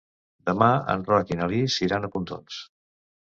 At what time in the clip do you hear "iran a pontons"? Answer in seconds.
1.89-2.57